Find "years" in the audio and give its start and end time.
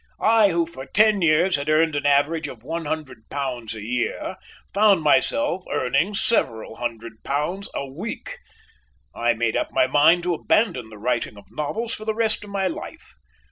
1.21-1.57